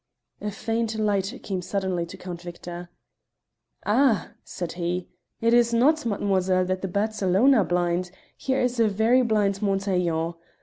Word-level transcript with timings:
A 0.41 0.49
faint 0.49 0.97
light 0.97 1.39
came 1.43 1.61
suddenly 1.61 2.07
to 2.07 2.17
Count 2.17 2.41
Victor. 2.41 2.89
"Ah!" 3.85 4.31
said 4.43 4.71
he, 4.71 5.07
"it 5.41 5.53
is 5.53 5.75
not, 5.75 6.07
mademoiselle, 6.07 6.65
that 6.65 6.81
the 6.81 6.87
bats 6.87 7.21
alone 7.21 7.53
are 7.53 7.63
blind; 7.63 8.09
here 8.35 8.59
is 8.61 8.79
a 8.79 8.87
very 8.87 9.21
blind 9.21 9.61
Montaiglon. 9.61 10.33